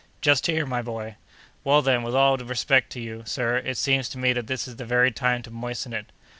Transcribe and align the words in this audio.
"Just 0.19 0.47
here, 0.47 0.65
my 0.65 0.81
boy!" 0.81 1.17
"Well, 1.63 1.83
then, 1.83 2.01
with 2.01 2.15
all 2.15 2.35
respect 2.35 2.89
to 2.93 2.99
you, 2.99 3.21
sir, 3.27 3.57
it 3.57 3.77
seems 3.77 4.09
to 4.09 4.17
me 4.17 4.33
that 4.33 4.47
this 4.47 4.67
is 4.67 4.77
the 4.77 4.83
very 4.83 5.11
time 5.11 5.43
to 5.43 5.51
moisten 5.51 5.93
it." 5.93 6.11